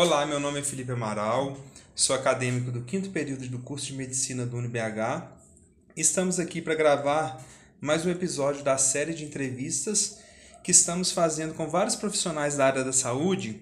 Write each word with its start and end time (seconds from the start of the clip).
Olá, 0.00 0.24
meu 0.24 0.38
nome 0.38 0.60
é 0.60 0.62
Felipe 0.62 0.92
Amaral, 0.92 1.58
sou 1.92 2.14
acadêmico 2.14 2.70
do 2.70 2.82
quinto 2.82 3.10
período 3.10 3.48
do 3.48 3.58
curso 3.58 3.86
de 3.86 3.94
Medicina 3.94 4.46
do 4.46 4.56
UniBH. 4.56 5.26
Estamos 5.96 6.38
aqui 6.38 6.62
para 6.62 6.76
gravar 6.76 7.44
mais 7.80 8.06
um 8.06 8.10
episódio 8.10 8.62
da 8.62 8.78
série 8.78 9.12
de 9.12 9.24
entrevistas 9.24 10.20
que 10.62 10.70
estamos 10.70 11.10
fazendo 11.10 11.52
com 11.52 11.68
vários 11.68 11.96
profissionais 11.96 12.56
da 12.56 12.66
área 12.66 12.84
da 12.84 12.92
saúde 12.92 13.60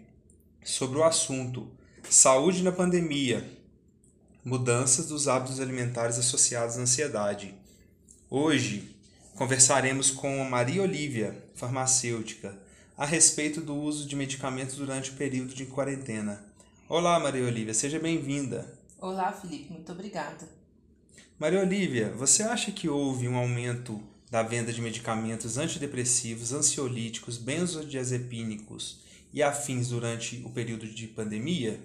sobre 0.62 0.98
o 0.98 1.04
assunto 1.04 1.70
Saúde 2.10 2.62
na 2.62 2.70
Pandemia, 2.70 3.42
mudanças 4.44 5.06
dos 5.06 5.28
hábitos 5.28 5.58
alimentares 5.58 6.18
associados 6.18 6.76
à 6.76 6.82
ansiedade. 6.82 7.54
Hoje 8.28 8.94
conversaremos 9.36 10.10
com 10.10 10.42
a 10.42 10.44
Maria 10.44 10.82
Olívia, 10.82 11.42
farmacêutica, 11.54 12.65
a 12.96 13.04
respeito 13.04 13.60
do 13.60 13.74
uso 13.74 14.08
de 14.08 14.16
medicamentos 14.16 14.76
durante 14.76 15.10
o 15.10 15.14
período 15.14 15.54
de 15.54 15.66
quarentena. 15.66 16.42
Olá, 16.88 17.20
Maria 17.20 17.44
Olívia, 17.44 17.74
seja 17.74 17.98
bem-vinda. 17.98 18.66
Olá, 18.98 19.30
Felipe, 19.32 19.70
muito 19.70 19.92
obrigada. 19.92 20.48
Maria 21.38 21.60
Olívia, 21.60 22.10
você 22.12 22.42
acha 22.42 22.72
que 22.72 22.88
houve 22.88 23.28
um 23.28 23.36
aumento 23.36 24.02
da 24.30 24.42
venda 24.42 24.72
de 24.72 24.80
medicamentos 24.80 25.58
antidepressivos, 25.58 26.54
ansiolíticos, 26.54 27.36
benzodiazepínicos 27.36 29.00
e 29.30 29.42
afins 29.42 29.88
durante 29.88 30.42
o 30.46 30.48
período 30.48 30.86
de 30.88 31.06
pandemia? 31.06 31.78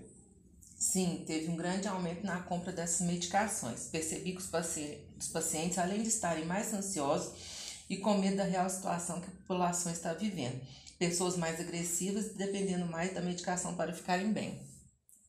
Sim, 0.78 1.26
teve 1.28 1.50
um 1.50 1.58
grande 1.58 1.90
aumento 1.90 2.26
na 2.26 2.40
compra 2.40 2.72
dessas 2.72 3.06
medicações. 3.06 3.90
Percebi 3.92 4.32
que 4.32 4.42
os 4.42 5.28
pacientes 5.28 5.78
além 5.78 6.02
de 6.02 6.08
estarem 6.08 6.46
mais 6.46 6.74
ansiosos 6.74 7.61
e 7.92 7.98
com 7.98 8.18
medo 8.18 8.38
da 8.38 8.46
real 8.46 8.70
situação 8.70 9.20
que 9.20 9.28
a 9.28 9.42
população 9.42 9.92
está 9.92 10.14
vivendo, 10.14 10.62
pessoas 10.98 11.36
mais 11.36 11.60
agressivas 11.60 12.30
dependendo 12.30 12.86
mais 12.86 13.14
da 13.14 13.20
medicação 13.20 13.76
para 13.76 13.92
ficarem 13.92 14.32
bem. 14.32 14.62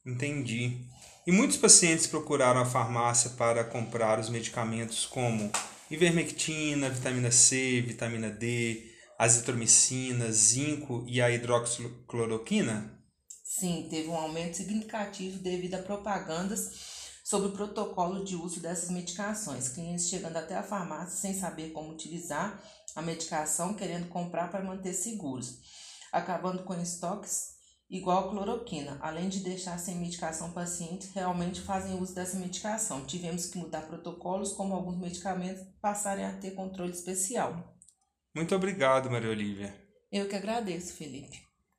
Entendi. 0.07 0.79
E 1.27 1.33
muitos 1.33 1.56
pacientes 1.56 2.06
procuraram 2.06 2.61
a 2.61 2.64
farmácia 2.64 3.31
para 3.31 3.64
comprar 3.64 4.20
os 4.20 4.28
medicamentos 4.28 5.05
como 5.06 5.51
ivermectina, 5.91 6.89
vitamina 6.89 7.33
C, 7.33 7.81
vitamina 7.81 8.31
D, 8.31 8.92
azitromicina, 9.19 10.31
zinco 10.31 11.05
e 11.08 11.20
a 11.20 11.33
hidroxicloroquina? 11.33 12.97
Sim, 13.45 13.89
teve 13.91 14.08
um 14.08 14.17
aumento 14.17 14.56
significativo 14.56 15.39
devido 15.39 15.75
a 15.75 15.83
propagandas 15.83 17.02
sobre 17.33 17.48
o 17.48 17.52
protocolo 17.52 18.22
de 18.22 18.36
uso 18.36 18.61
dessas 18.61 18.91
medicações. 18.91 19.70
Clientes 19.70 20.11
chegando 20.11 20.36
até 20.36 20.55
a 20.55 20.62
farmácia 20.62 21.16
sem 21.16 21.33
saber 21.33 21.70
como 21.70 21.91
utilizar 21.91 22.62
a 22.94 23.00
medicação, 23.00 23.72
querendo 23.72 24.11
comprar 24.11 24.50
para 24.50 24.62
manter 24.62 24.92
seguros, 24.92 25.58
acabando 26.12 26.62
com 26.62 26.74
estoques 26.74 27.55
igual 27.89 28.27
a 28.27 28.30
cloroquina. 28.30 28.98
Além 29.00 29.30
de 29.30 29.41
deixar 29.41 29.78
sem 29.78 29.94
medicação 29.94 30.52
pacientes, 30.52 31.11
realmente 31.14 31.62
fazem 31.62 31.98
uso 31.98 32.14
dessa 32.14 32.39
medicação. 32.39 33.06
Tivemos 33.06 33.46
que 33.46 33.56
mudar 33.56 33.86
protocolos, 33.86 34.52
como 34.52 34.74
alguns 34.74 34.98
medicamentos 34.98 35.64
passarem 35.80 36.27
a 36.27 36.36
ter 36.36 36.50
controle 36.50 36.92
especial. 36.92 37.78
Muito 38.34 38.55
obrigado, 38.55 39.11
Maria 39.11 39.30
Olívia. 39.30 39.74
Eu 40.12 40.28
que 40.28 40.36
agradeço, 40.36 40.92
Felipe. 40.92 41.52